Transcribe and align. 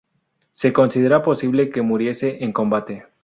Se 0.51 0.73
considera 0.73 1.21
posible 1.21 1.69
que 1.69 1.83
muriese 1.83 2.43
en 2.43 2.51
combate. 2.53 3.05